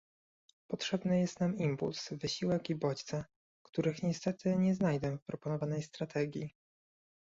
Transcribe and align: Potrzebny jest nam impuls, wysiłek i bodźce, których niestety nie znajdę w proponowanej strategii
Potrzebny 0.67 1.19
jest 1.19 1.39
nam 1.39 1.57
impuls, 1.57 2.13
wysiłek 2.13 2.69
i 2.69 2.75
bodźce, 2.75 3.25
których 3.63 4.03
niestety 4.03 4.55
nie 4.57 4.75
znajdę 4.75 5.17
w 5.17 5.23
proponowanej 5.23 5.83
strategii 5.83 6.53